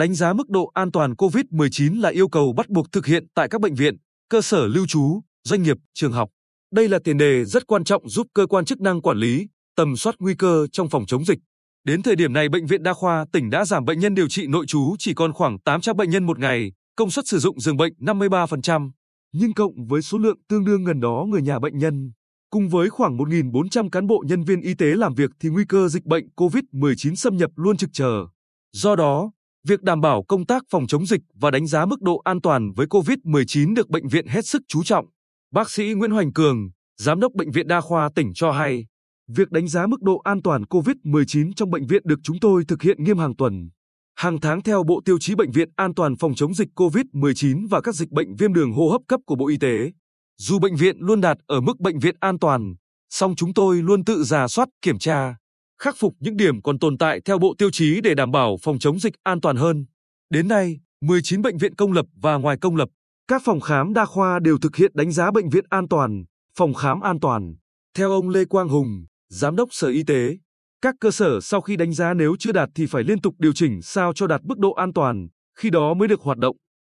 Đánh 0.00 0.14
giá 0.14 0.32
mức 0.32 0.48
độ 0.48 0.70
an 0.74 0.92
toàn 0.92 1.12
COVID-19 1.12 2.00
là 2.00 2.08
yêu 2.08 2.28
cầu 2.28 2.52
bắt 2.52 2.68
buộc 2.68 2.92
thực 2.92 3.06
hiện 3.06 3.26
tại 3.34 3.48
các 3.48 3.60
bệnh 3.60 3.74
viện, 3.74 3.96
cơ 4.28 4.42
sở 4.42 4.66
lưu 4.66 4.86
trú, 4.86 5.20
doanh 5.44 5.62
nghiệp, 5.62 5.76
trường 5.94 6.12
học. 6.12 6.28
Đây 6.72 6.88
là 6.88 6.98
tiền 7.04 7.18
đề 7.18 7.44
rất 7.44 7.66
quan 7.66 7.84
trọng 7.84 8.08
giúp 8.08 8.26
cơ 8.34 8.46
quan 8.46 8.64
chức 8.64 8.80
năng 8.80 9.02
quản 9.02 9.16
lý, 9.16 9.46
tầm 9.76 9.96
soát 9.96 10.16
nguy 10.18 10.34
cơ 10.34 10.66
trong 10.72 10.88
phòng 10.88 11.06
chống 11.06 11.24
dịch. 11.24 11.38
Đến 11.84 12.02
thời 12.02 12.16
điểm 12.16 12.32
này, 12.32 12.48
Bệnh 12.48 12.66
viện 12.66 12.82
Đa 12.82 12.92
khoa 12.92 13.24
tỉnh 13.32 13.50
đã 13.50 13.64
giảm 13.64 13.84
bệnh 13.84 14.00
nhân 14.00 14.14
điều 14.14 14.28
trị 14.28 14.46
nội 14.46 14.66
trú 14.66 14.96
chỉ 14.98 15.14
còn 15.14 15.32
khoảng 15.32 15.58
800 15.58 15.96
bệnh 15.96 16.10
nhân 16.10 16.26
một 16.26 16.38
ngày, 16.38 16.72
công 16.96 17.10
suất 17.10 17.26
sử 17.26 17.38
dụng 17.38 17.60
giường 17.60 17.76
bệnh 17.76 17.92
53%. 17.98 18.90
Nhưng 19.32 19.54
cộng 19.54 19.86
với 19.88 20.02
số 20.02 20.18
lượng 20.18 20.38
tương 20.48 20.64
đương 20.64 20.84
gần 20.84 21.00
đó 21.00 21.26
người 21.28 21.42
nhà 21.42 21.58
bệnh 21.58 21.78
nhân, 21.78 22.12
cùng 22.50 22.68
với 22.68 22.90
khoảng 22.90 23.16
1.400 23.16 23.88
cán 23.90 24.06
bộ 24.06 24.24
nhân 24.26 24.44
viên 24.44 24.60
y 24.60 24.74
tế 24.74 24.86
làm 24.86 25.14
việc 25.14 25.30
thì 25.40 25.48
nguy 25.48 25.64
cơ 25.68 25.88
dịch 25.88 26.04
bệnh 26.04 26.28
COVID-19 26.36 27.14
xâm 27.14 27.36
nhập 27.36 27.50
luôn 27.56 27.76
trực 27.76 27.90
chờ. 27.92 28.26
Do 28.72 28.96
đó, 28.96 29.30
việc 29.64 29.82
đảm 29.82 30.00
bảo 30.00 30.22
công 30.28 30.46
tác 30.46 30.62
phòng 30.70 30.86
chống 30.86 31.06
dịch 31.06 31.20
và 31.34 31.50
đánh 31.50 31.66
giá 31.66 31.86
mức 31.86 32.02
độ 32.02 32.18
an 32.24 32.40
toàn 32.40 32.72
với 32.72 32.86
COVID-19 32.86 33.74
được 33.74 33.88
bệnh 33.88 34.08
viện 34.08 34.26
hết 34.26 34.46
sức 34.46 34.62
chú 34.68 34.82
trọng. 34.84 35.06
Bác 35.54 35.70
sĩ 35.70 35.92
Nguyễn 35.94 36.10
Hoành 36.10 36.32
Cường, 36.32 36.70
Giám 36.96 37.20
đốc 37.20 37.32
Bệnh 37.34 37.50
viện 37.50 37.66
Đa 37.68 37.80
khoa 37.80 38.10
tỉnh 38.14 38.32
cho 38.34 38.52
hay, 38.52 38.86
việc 39.28 39.50
đánh 39.50 39.68
giá 39.68 39.86
mức 39.86 40.02
độ 40.02 40.18
an 40.18 40.42
toàn 40.42 40.62
COVID-19 40.62 41.52
trong 41.56 41.70
bệnh 41.70 41.86
viện 41.86 42.02
được 42.04 42.18
chúng 42.22 42.40
tôi 42.40 42.64
thực 42.68 42.82
hiện 42.82 43.04
nghiêm 43.04 43.18
hàng 43.18 43.36
tuần. 43.36 43.70
Hàng 44.16 44.40
tháng 44.40 44.62
theo 44.62 44.82
Bộ 44.82 45.00
Tiêu 45.04 45.18
chí 45.18 45.34
Bệnh 45.34 45.50
viện 45.50 45.68
an 45.76 45.94
toàn 45.94 46.16
phòng 46.16 46.34
chống 46.34 46.54
dịch 46.54 46.68
COVID-19 46.74 47.68
và 47.68 47.80
các 47.80 47.94
dịch 47.94 48.10
bệnh 48.10 48.36
viêm 48.36 48.52
đường 48.52 48.72
hô 48.72 48.88
hấp 48.88 49.00
cấp 49.08 49.20
của 49.26 49.34
Bộ 49.36 49.48
Y 49.48 49.56
tế. 49.56 49.92
Dù 50.38 50.58
bệnh 50.58 50.76
viện 50.76 50.96
luôn 50.98 51.20
đạt 51.20 51.38
ở 51.46 51.60
mức 51.60 51.80
bệnh 51.80 51.98
viện 51.98 52.16
an 52.20 52.38
toàn, 52.38 52.74
song 53.10 53.34
chúng 53.36 53.54
tôi 53.54 53.82
luôn 53.82 54.04
tự 54.04 54.24
giả 54.24 54.48
soát, 54.48 54.68
kiểm 54.82 54.98
tra, 54.98 55.36
khắc 55.80 55.96
phục 55.96 56.14
những 56.20 56.36
điểm 56.36 56.62
còn 56.62 56.78
tồn 56.78 56.98
tại 56.98 57.20
theo 57.24 57.38
bộ 57.38 57.54
tiêu 57.58 57.70
chí 57.72 58.00
để 58.00 58.14
đảm 58.14 58.30
bảo 58.30 58.56
phòng 58.62 58.78
chống 58.78 58.98
dịch 58.98 59.14
an 59.22 59.40
toàn 59.40 59.56
hơn. 59.56 59.86
Đến 60.30 60.48
nay, 60.48 60.80
19 61.00 61.42
bệnh 61.42 61.58
viện 61.58 61.74
công 61.74 61.92
lập 61.92 62.06
và 62.14 62.36
ngoài 62.36 62.56
công 62.60 62.76
lập, 62.76 62.88
các 63.28 63.42
phòng 63.44 63.60
khám 63.60 63.94
đa 63.94 64.04
khoa 64.04 64.38
đều 64.38 64.58
thực 64.58 64.76
hiện 64.76 64.92
đánh 64.94 65.12
giá 65.12 65.30
bệnh 65.30 65.48
viện 65.48 65.64
an 65.68 65.88
toàn, 65.88 66.24
phòng 66.56 66.74
khám 66.74 67.00
an 67.00 67.20
toàn. 67.20 67.54
Theo 67.96 68.10
ông 68.10 68.28
Lê 68.28 68.44
Quang 68.44 68.68
Hùng, 68.68 69.04
Giám 69.28 69.56
đốc 69.56 69.68
Sở 69.72 69.88
Y 69.88 70.02
tế, 70.02 70.36
các 70.82 70.94
cơ 71.00 71.10
sở 71.10 71.40
sau 71.40 71.60
khi 71.60 71.76
đánh 71.76 71.92
giá 71.92 72.14
nếu 72.14 72.36
chưa 72.38 72.52
đạt 72.52 72.68
thì 72.74 72.86
phải 72.86 73.04
liên 73.04 73.20
tục 73.20 73.34
điều 73.38 73.52
chỉnh 73.52 73.82
sao 73.82 74.12
cho 74.14 74.26
đạt 74.26 74.40
mức 74.44 74.58
độ 74.58 74.72
an 74.72 74.92
toàn, 74.92 75.28
khi 75.58 75.70
đó 75.70 75.94
mới 75.94 76.08
được 76.08 76.20
hoạt 76.20 76.38
động. 76.38 76.56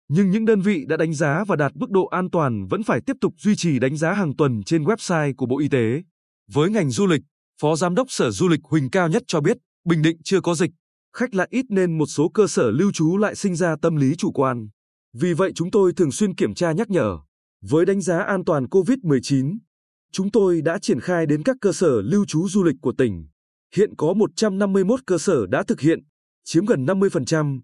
Nhưng 0.09 0.31
những 0.31 0.45
đơn 0.45 0.62
vị 0.62 0.86
đã 0.88 0.97
đánh 0.97 1.14
giá 1.14 1.44
và 1.47 1.56
đạt 1.56 1.72
mức 1.75 1.90
độ 1.90 2.06
an 2.06 2.30
toàn 2.30 2.68
vẫn 2.68 2.84
phải 2.84 3.02
tiếp 3.06 3.16
tục 3.22 3.34
duy 3.38 3.56
trì 3.56 3.80
đánh 3.80 3.97
giá 3.97 4.14
hàng 4.14 4.36
tuần 4.36 4.64
trên 4.64 4.84
website 4.84 5.34
của 5.38 5.45
Bộ 5.45 5.59
Y 5.59 5.70
tế. 5.70 6.03
Với 6.52 6.70
ngành 6.70 6.90
du 6.90 7.08
lịch, 7.08 7.22
Phó 7.62 7.76
Giám 7.76 7.96
đốc 7.96 8.12
Sở 8.12 8.32
Du 8.32 8.48
lịch 8.48 8.59
Huỳnh 8.64 8.90
Cao 8.90 9.09
Nhất 9.09 9.23
cho 9.28 9.42
biết, 9.42 9.58
Bình 9.86 10.02
Định 10.02 10.18
chưa 10.23 10.42
có 10.42 10.56
dịch, 10.56 10.72
khách 11.18 11.36
lại 11.36 11.48
ít 11.52 11.66
nên 11.70 11.98
một 11.98 12.06
số 12.06 12.30
cơ 12.34 12.48
sở 12.48 12.72
lưu 12.72 12.92
trú 12.92 13.18
lại 13.18 13.36
sinh 13.36 13.56
ra 13.56 13.76
tâm 13.82 13.96
lý 13.96 14.16
chủ 14.16 14.32
quan. 14.32 14.70
Vì 15.14 15.34
vậy 15.34 15.52
chúng 15.56 15.72
tôi 15.72 15.94
thường 15.94 16.12
xuyên 16.12 16.36
kiểm 16.36 16.54
tra 16.54 16.72
nhắc 16.72 16.90
nhở. 16.90 17.18
Với 17.62 17.86
đánh 17.86 18.02
giá 18.02 18.20
an 18.20 18.46
toàn 18.46 18.66
COVID-19, 18.66 19.58
chúng 20.12 20.31
tôi 20.31 20.62
đã 20.62 20.80
triển 20.80 21.00
khai 21.00 21.26
đến 21.26 21.44
các 21.44 21.58
cơ 21.62 21.72
sở 21.72 22.02
lưu 22.02 22.26
trú 22.26 22.50
du 22.50 22.64
lịch 22.64 22.76
của 22.81 22.94
tỉnh. 22.98 23.28
Hiện 23.76 23.96
có 23.96 24.14
151 24.14 25.00
cơ 25.06 25.18
sở 25.18 25.46
đã 25.46 25.64
thực 25.64 25.80
hiện, 25.80 26.00
chiếm 26.44 26.66
gần 26.66 26.86
50%. 26.86 27.59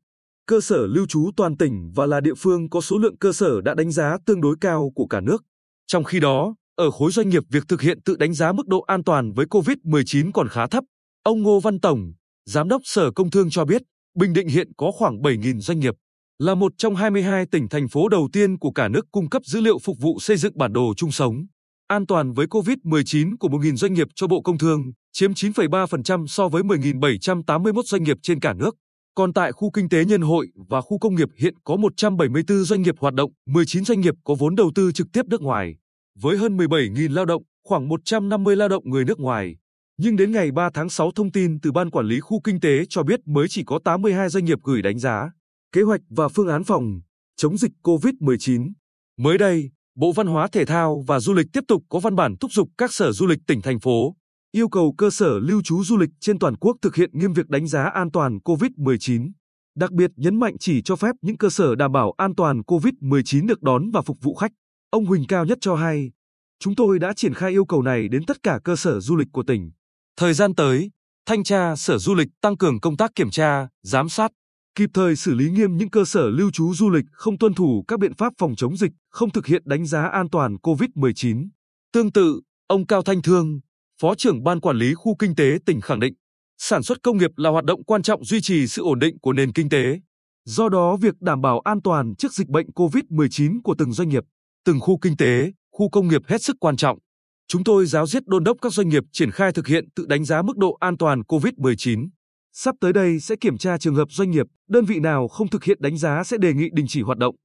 Cơ 0.46 0.62
sở 0.62 0.88
lưu 0.88 1.06
trú 1.08 1.32
toàn 1.38 1.58
tỉnh 1.58 1.92
và 1.96 2.06
là 2.06 2.20
địa 2.20 2.34
phương 2.38 2.70
có 2.70 2.82
số 2.82 2.98
lượng 2.98 3.18
cơ 3.18 3.34
sở 3.34 3.62
đã 3.62 3.74
đánh 3.74 3.92
giá 3.92 4.18
tương 4.26 4.42
đối 4.42 4.56
cao 4.62 4.92
của 4.96 5.08
cả 5.08 5.22
nước. 5.22 5.44
Trong 5.88 6.04
khi 6.04 6.20
đó, 6.20 6.56
ở 6.80 6.92
khối 6.92 7.12
doanh 7.12 7.30
nghiệp 7.30 7.44
việc 7.50 7.64
thực 7.68 7.82
hiện 7.82 8.02
tự 8.06 8.16
đánh 8.16 8.34
giá 8.34 8.52
mức 8.52 8.68
độ 8.68 8.80
an 8.80 9.04
toàn 9.04 9.32
với 9.32 9.46
COVID-19 9.46 10.32
còn 10.34 10.48
khá 10.48 10.68
thấp. 10.68 10.84
Ông 11.24 11.42
Ngô 11.42 11.60
Văn 11.60 11.80
Tổng, 11.80 12.14
Giám 12.46 12.70
đốc 12.70 12.82
Sở 12.86 13.12
Công 13.12 13.32
Thương 13.32 13.50
cho 13.50 13.66
biết, 13.66 13.82
Bình 14.16 14.34
Định 14.34 14.48
hiện 14.48 14.68
có 14.78 14.92
khoảng 14.92 15.22
7.000 15.22 15.60
doanh 15.60 15.80
nghiệp, 15.80 15.94
là 16.40 16.56
một 16.56 16.72
trong 16.78 16.96
22 16.96 17.46
tỉnh 17.52 17.70
thành 17.70 17.88
phố 17.88 18.10
đầu 18.10 18.30
tiên 18.34 18.60
của 18.60 18.72
cả 18.72 18.88
nước 18.88 19.06
cung 19.12 19.30
cấp 19.30 19.42
dữ 19.46 19.62
liệu 19.62 19.80
phục 19.80 19.98
vụ 20.00 20.20
xây 20.20 20.38
dựng 20.38 20.58
bản 20.58 20.74
đồ 20.74 20.94
chung 20.98 21.12
sống. 21.12 21.46
An 21.88 22.06
toàn 22.06 22.34
với 22.34 22.46
COVID-19 22.48 23.36
của 23.40 23.48
1.000 23.48 23.76
doanh 23.76 23.94
nghiệp 23.94 24.08
cho 24.16 24.28
Bộ 24.28 24.42
Công 24.42 24.58
Thương, 24.58 24.82
chiếm 25.12 25.32
9,3% 25.32 26.28
so 26.28 26.48
với 26.48 26.64
10.781 26.64 27.84
doanh 27.84 28.04
nghiệp 28.04 28.18
trên 28.22 28.40
cả 28.40 28.54
nước. 28.54 28.76
Còn 29.16 29.34
tại 29.34 29.52
khu 29.52 29.72
kinh 29.72 29.90
tế 29.90 30.06
nhân 30.06 30.22
hội 30.22 30.48
và 30.70 30.82
khu 30.82 31.00
công 31.00 31.16
nghiệp 31.16 31.30
hiện 31.38 31.54
có 31.64 31.76
174 31.76 32.64
doanh 32.64 32.82
nghiệp 32.82 32.96
hoạt 33.00 33.14
động, 33.14 33.32
19 33.48 33.86
doanh 33.86 34.00
nghiệp 34.00 34.14
có 34.24 34.36
vốn 34.40 34.56
đầu 34.56 34.72
tư 34.76 34.92
trực 34.92 35.08
tiếp 35.14 35.26
nước 35.26 35.42
ngoài 35.42 35.76
với 36.22 36.38
hơn 36.38 36.58
17.000 36.58 37.14
lao 37.14 37.26
động, 37.26 37.44
khoảng 37.64 37.88
150 37.88 38.56
lao 38.56 38.70
động 38.70 38.84
người 38.90 39.06
nước 39.06 39.20
ngoài. 39.20 39.56
Nhưng 39.98 40.16
đến 40.16 40.32
ngày 40.32 40.52
3 40.52 40.70
tháng 40.74 40.90
6 40.90 41.12
thông 41.16 41.32
tin 41.32 41.60
từ 41.62 41.72
Ban 41.72 41.92
Quản 41.92 42.06
lý 42.06 42.20
Khu 42.20 42.42
Kinh 42.44 42.60
tế 42.60 42.86
cho 42.90 43.04
biết 43.04 43.20
mới 43.26 43.48
chỉ 43.50 43.64
có 43.64 43.80
82 43.84 44.30
doanh 44.30 44.46
nghiệp 44.46 44.58
gửi 44.64 44.82
đánh 44.82 45.00
giá, 45.00 45.32
kế 45.72 45.82
hoạch 45.82 46.02
và 46.10 46.28
phương 46.28 46.48
án 46.48 46.64
phòng, 46.64 47.02
chống 47.38 47.58
dịch 47.58 47.72
COVID-19. 47.84 48.72
Mới 49.18 49.38
đây, 49.38 49.70
Bộ 49.96 50.12
Văn 50.12 50.28
hóa 50.28 50.48
Thể 50.48 50.66
thao 50.66 51.04
và 51.08 51.20
Du 51.20 51.34
lịch 51.34 51.48
tiếp 51.54 51.64
tục 51.68 51.84
có 51.90 52.00
văn 52.00 52.16
bản 52.16 52.36
thúc 52.38 52.52
giục 52.54 52.70
các 52.78 52.94
sở 52.94 53.12
du 53.12 53.28
lịch 53.28 53.40
tỉnh 53.48 53.62
thành 53.62 53.80
phố, 53.80 54.16
yêu 54.52 54.70
cầu 54.70 54.94
cơ 54.98 55.10
sở 55.10 55.40
lưu 55.40 55.62
trú 55.64 55.84
du 55.84 55.98
lịch 55.98 56.10
trên 56.20 56.40
toàn 56.40 56.56
quốc 56.56 56.78
thực 56.82 56.96
hiện 56.96 57.10
nghiêm 57.14 57.34
việc 57.34 57.50
đánh 57.50 57.68
giá 57.68 57.84
an 57.84 58.12
toàn 58.12 58.38
COVID-19. 58.38 59.32
Đặc 59.76 59.92
biệt 59.92 60.12
nhấn 60.16 60.40
mạnh 60.40 60.56
chỉ 60.60 60.82
cho 60.82 60.96
phép 60.96 61.16
những 61.22 61.38
cơ 61.38 61.50
sở 61.50 61.76
đảm 61.76 61.92
bảo 61.92 62.14
an 62.18 62.36
toàn 62.36 62.62
COVID-19 62.62 63.48
được 63.48 63.62
đón 63.62 63.92
và 63.92 64.02
phục 64.02 64.18
vụ 64.22 64.36
khách. 64.36 64.52
Ông 64.92 65.06
Huỳnh 65.06 65.26
Cao 65.28 65.46
Nhất 65.46 65.58
cho 65.62 65.76
hay, 65.76 66.12
chúng 66.60 66.76
tôi 66.76 67.00
đã 67.00 67.14
triển 67.14 67.34
khai 67.34 67.52
yêu 67.52 67.66
cầu 67.66 67.82
này 67.82 68.08
đến 68.08 68.26
tất 68.26 68.44
cả 68.44 68.60
cơ 68.64 68.76
sở 68.76 69.00
du 69.00 69.16
lịch 69.16 69.28
của 69.32 69.44
tỉnh. 69.44 69.72
Thời 70.18 70.34
gian 70.34 70.56
tới, 70.56 70.92
thanh 71.26 71.44
tra 71.44 71.76
Sở 71.76 71.98
Du 71.98 72.16
lịch 72.16 72.28
tăng 72.42 72.58
cường 72.58 72.80
công 72.80 72.98
tác 72.98 73.12
kiểm 73.16 73.30
tra, 73.30 73.68
giám 73.84 74.10
sát, 74.10 74.32
kịp 74.76 74.90
thời 74.94 75.16
xử 75.16 75.34
lý 75.34 75.50
nghiêm 75.50 75.78
những 75.78 75.90
cơ 75.90 76.06
sở 76.06 76.30
lưu 76.30 76.52
trú 76.52 76.74
du 76.74 76.90
lịch 76.90 77.06
không 77.12 77.38
tuân 77.38 77.54
thủ 77.54 77.84
các 77.88 78.00
biện 78.00 78.14
pháp 78.14 78.34
phòng 78.38 78.56
chống 78.56 78.78
dịch, 78.78 78.92
không 79.10 79.32
thực 79.32 79.46
hiện 79.46 79.62
đánh 79.66 79.86
giá 79.86 80.04
an 80.04 80.30
toàn 80.30 80.56
COVID-19. 80.56 81.48
Tương 81.94 82.12
tự, 82.12 82.42
ông 82.68 82.86
Cao 82.86 83.02
Thanh 83.02 83.22
Thương, 83.22 83.60
Phó 84.02 84.16
trưởng 84.16 84.44
Ban 84.44 84.60
Quản 84.60 84.78
lý 84.78 84.94
Khu 84.94 85.16
Kinh 85.20 85.36
tế 85.36 85.58
tỉnh 85.66 85.82
khẳng 85.82 86.00
định, 86.00 86.14
sản 86.58 86.84
xuất 86.84 87.04
công 87.04 87.18
nghiệp 87.18 87.32
là 87.36 87.50
hoạt 87.50 87.66
động 87.66 87.84
quan 87.84 88.02
trọng 88.02 88.26
duy 88.26 88.42
trì 88.42 88.68
sự 88.68 88.84
ổn 88.84 89.00
định 89.00 89.20
của 89.20 89.34
nền 89.34 89.54
kinh 89.54 89.70
tế. 89.70 90.00
Do 90.46 90.70
đó, 90.70 90.96
việc 90.96 91.14
đảm 91.20 91.42
bảo 91.42 91.60
an 91.60 91.82
toàn 91.82 92.16
trước 92.16 92.34
dịch 92.34 92.48
bệnh 92.48 92.68
COVID-19 92.70 93.60
của 93.64 93.76
từng 93.78 93.94
doanh 93.94 94.10
nghiệp 94.10 94.24
từng 94.66 94.80
khu 94.80 94.98
kinh 95.02 95.18
tế, 95.18 95.52
khu 95.72 95.90
công 95.90 96.08
nghiệp 96.08 96.22
hết 96.28 96.44
sức 96.44 96.56
quan 96.60 96.76
trọng. 96.76 97.00
Chúng 97.48 97.64
tôi 97.64 97.86
giáo 97.86 98.08
diết 98.08 98.28
đôn 98.28 98.44
đốc 98.44 98.58
các 98.62 98.74
doanh 98.74 98.90
nghiệp 98.90 99.04
triển 99.12 99.32
khai 99.32 99.52
thực 99.52 99.68
hiện 99.68 99.90
tự 99.96 100.06
đánh 100.06 100.26
giá 100.26 100.42
mức 100.42 100.58
độ 100.58 100.78
an 100.80 100.98
toàn 100.98 101.22
COVID-19. 101.22 102.10
Sắp 102.54 102.76
tới 102.82 102.94
đây 102.94 103.20
sẽ 103.20 103.36
kiểm 103.42 103.58
tra 103.58 103.78
trường 103.78 103.96
hợp 103.96 104.12
doanh 104.12 104.32
nghiệp, 104.32 104.46
đơn 104.70 104.86
vị 104.86 105.00
nào 105.00 105.28
không 105.28 105.50
thực 105.50 105.64
hiện 105.64 105.78
đánh 105.82 105.98
giá 105.98 106.24
sẽ 106.24 106.38
đề 106.38 106.54
nghị 106.54 106.70
đình 106.74 106.86
chỉ 106.90 107.02
hoạt 107.02 107.18
động. 107.18 107.36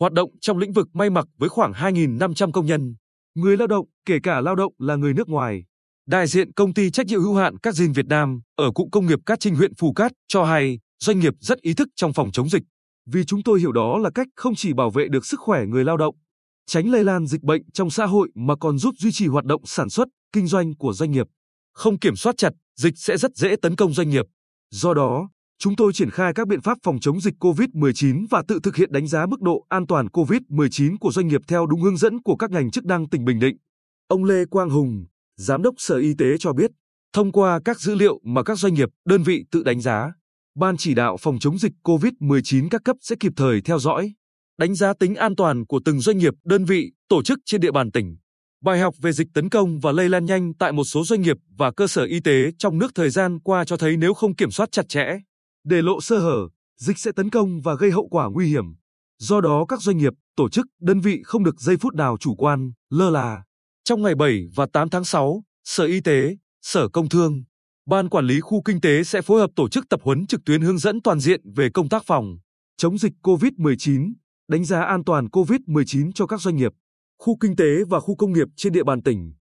Hoạt 0.00 0.12
động 0.12 0.30
trong 0.40 0.58
lĩnh 0.58 0.72
vực 0.72 0.88
may 0.92 1.10
mặc 1.10 1.26
với 1.38 1.48
khoảng 1.48 1.72
2.500 1.72 2.52
công 2.52 2.66
nhân, 2.66 2.94
người 3.34 3.56
lao 3.56 3.66
động, 3.66 3.86
kể 4.06 4.18
cả 4.22 4.40
lao 4.40 4.56
động 4.56 4.72
là 4.78 4.96
người 4.96 5.14
nước 5.14 5.28
ngoài. 5.28 5.64
Đại 6.06 6.26
diện 6.26 6.52
công 6.52 6.74
ty 6.74 6.90
trách 6.90 7.06
nhiệm 7.06 7.20
hữu 7.20 7.34
hạn 7.34 7.58
Cát 7.58 7.74
dinh 7.74 7.92
Việt 7.92 8.06
Nam 8.06 8.40
ở 8.56 8.70
cụm 8.74 8.90
công 8.90 9.06
nghiệp 9.06 9.18
Cát 9.26 9.40
Trinh 9.40 9.54
huyện 9.54 9.74
Phù 9.74 9.92
Cát 9.92 10.12
cho 10.28 10.44
hay 10.44 10.78
doanh 11.00 11.18
nghiệp 11.18 11.34
rất 11.40 11.60
ý 11.60 11.74
thức 11.74 11.88
trong 11.96 12.12
phòng 12.12 12.32
chống 12.32 12.48
dịch. 12.48 12.62
Vì 13.06 13.24
chúng 13.24 13.42
tôi 13.42 13.60
hiểu 13.60 13.72
đó 13.72 13.98
là 13.98 14.10
cách 14.14 14.28
không 14.36 14.54
chỉ 14.54 14.72
bảo 14.72 14.90
vệ 14.90 15.08
được 15.08 15.26
sức 15.26 15.40
khỏe 15.40 15.66
người 15.66 15.84
lao 15.84 15.96
động, 15.96 16.14
tránh 16.70 16.90
lây 16.90 17.04
lan 17.04 17.26
dịch 17.26 17.42
bệnh 17.42 17.70
trong 17.70 17.90
xã 17.90 18.06
hội 18.06 18.30
mà 18.34 18.54
còn 18.60 18.78
giúp 18.78 18.94
duy 18.98 19.12
trì 19.12 19.26
hoạt 19.26 19.44
động 19.44 19.62
sản 19.64 19.90
xuất, 19.90 20.08
kinh 20.32 20.46
doanh 20.46 20.76
của 20.76 20.92
doanh 20.92 21.10
nghiệp. 21.10 21.26
Không 21.74 21.98
kiểm 21.98 22.16
soát 22.16 22.34
chặt, 22.36 22.52
dịch 22.76 22.94
sẽ 22.96 23.16
rất 23.16 23.36
dễ 23.36 23.56
tấn 23.62 23.76
công 23.76 23.94
doanh 23.94 24.10
nghiệp. 24.10 24.24
Do 24.70 24.94
đó, 24.94 25.30
chúng 25.58 25.76
tôi 25.76 25.92
triển 25.92 26.10
khai 26.10 26.32
các 26.34 26.48
biện 26.48 26.60
pháp 26.60 26.78
phòng 26.82 27.00
chống 27.00 27.20
dịch 27.20 27.34
COVID-19 27.40 28.26
và 28.30 28.42
tự 28.48 28.60
thực 28.62 28.76
hiện 28.76 28.92
đánh 28.92 29.06
giá 29.06 29.26
mức 29.26 29.40
độ 29.40 29.66
an 29.68 29.86
toàn 29.86 30.06
COVID-19 30.06 30.96
của 31.00 31.12
doanh 31.12 31.28
nghiệp 31.28 31.40
theo 31.48 31.66
đúng 31.66 31.82
hướng 31.82 31.96
dẫn 31.96 32.22
của 32.22 32.36
các 32.36 32.50
ngành 32.50 32.70
chức 32.70 32.84
năng 32.84 33.08
tỉnh 33.08 33.24
Bình 33.24 33.38
Định. 33.38 33.56
Ông 34.08 34.24
Lê 34.24 34.44
Quang 34.44 34.70
Hùng, 34.70 35.06
Giám 35.36 35.62
đốc 35.62 35.74
Sở 35.78 35.96
Y 35.96 36.14
tế 36.18 36.38
cho 36.38 36.52
biết, 36.52 36.70
thông 37.12 37.32
qua 37.32 37.60
các 37.64 37.80
dữ 37.80 37.94
liệu 37.94 38.20
mà 38.24 38.42
các 38.42 38.58
doanh 38.58 38.74
nghiệp, 38.74 38.88
đơn 39.04 39.22
vị 39.22 39.44
tự 39.50 39.62
đánh 39.62 39.80
giá, 39.80 40.12
Ban 40.56 40.76
chỉ 40.76 40.94
đạo 40.94 41.16
phòng 41.20 41.38
chống 41.38 41.58
dịch 41.58 41.72
COVID-19 41.82 42.68
các 42.70 42.80
cấp 42.84 42.96
sẽ 43.00 43.16
kịp 43.20 43.32
thời 43.36 43.60
theo 43.60 43.78
dõi, 43.78 44.12
đánh 44.60 44.74
giá 44.74 44.92
tính 44.94 45.14
an 45.14 45.36
toàn 45.36 45.66
của 45.66 45.80
từng 45.84 46.00
doanh 46.00 46.18
nghiệp, 46.18 46.34
đơn 46.44 46.64
vị, 46.64 46.92
tổ 47.08 47.22
chức 47.22 47.38
trên 47.46 47.60
địa 47.60 47.70
bàn 47.70 47.90
tỉnh. 47.90 48.16
Bài 48.64 48.78
học 48.78 48.94
về 49.02 49.12
dịch 49.12 49.28
tấn 49.34 49.48
công 49.48 49.80
và 49.80 49.92
lây 49.92 50.08
lan 50.08 50.24
nhanh 50.24 50.54
tại 50.54 50.72
một 50.72 50.84
số 50.84 51.04
doanh 51.04 51.20
nghiệp 51.20 51.36
và 51.58 51.72
cơ 51.72 51.86
sở 51.86 52.04
y 52.04 52.20
tế 52.20 52.50
trong 52.58 52.78
nước 52.78 52.94
thời 52.94 53.10
gian 53.10 53.40
qua 53.40 53.64
cho 53.64 53.76
thấy 53.76 53.96
nếu 53.96 54.14
không 54.14 54.34
kiểm 54.34 54.50
soát 54.50 54.72
chặt 54.72 54.88
chẽ, 54.88 55.06
để 55.64 55.82
lộ 55.82 56.00
sơ 56.00 56.18
hở, 56.18 56.48
dịch 56.76 56.98
sẽ 56.98 57.12
tấn 57.16 57.30
công 57.30 57.60
và 57.60 57.74
gây 57.74 57.90
hậu 57.90 58.08
quả 58.08 58.28
nguy 58.30 58.48
hiểm. 58.48 58.64
Do 59.18 59.40
đó 59.40 59.64
các 59.68 59.82
doanh 59.82 59.96
nghiệp, 59.98 60.12
tổ 60.36 60.48
chức, 60.48 60.66
đơn 60.80 61.00
vị 61.00 61.20
không 61.24 61.44
được 61.44 61.60
giây 61.60 61.76
phút 61.76 61.94
nào 61.94 62.16
chủ 62.20 62.34
quan, 62.34 62.72
lơ 62.90 63.10
là. 63.10 63.42
Trong 63.84 64.02
ngày 64.02 64.14
7 64.14 64.46
và 64.54 64.66
8 64.72 64.90
tháng 64.90 65.04
6, 65.04 65.42
Sở 65.64 65.84
Y 65.84 66.00
tế, 66.00 66.36
Sở 66.62 66.88
Công 66.88 67.08
Thương, 67.08 67.42
Ban 67.86 68.08
Quản 68.08 68.26
lý 68.26 68.40
Khu 68.40 68.62
Kinh 68.64 68.80
tế 68.80 69.04
sẽ 69.04 69.22
phối 69.22 69.40
hợp 69.40 69.50
tổ 69.56 69.68
chức 69.68 69.88
tập 69.88 70.00
huấn 70.02 70.26
trực 70.26 70.40
tuyến 70.44 70.60
hướng 70.60 70.78
dẫn 70.78 71.02
toàn 71.02 71.20
diện 71.20 71.40
về 71.56 71.70
công 71.74 71.88
tác 71.88 72.04
phòng, 72.06 72.38
chống 72.76 72.98
dịch 72.98 73.12
COVID-19 73.22 74.12
đánh 74.50 74.64
giá 74.64 74.82
an 74.82 75.04
toàn 75.04 75.26
COVID-19 75.26 76.12
cho 76.14 76.26
các 76.26 76.40
doanh 76.40 76.56
nghiệp, 76.56 76.72
khu 77.18 77.36
kinh 77.40 77.56
tế 77.56 77.84
và 77.88 78.00
khu 78.00 78.16
công 78.16 78.32
nghiệp 78.32 78.48
trên 78.56 78.72
địa 78.72 78.84
bàn 78.84 79.02
tỉnh. 79.02 79.32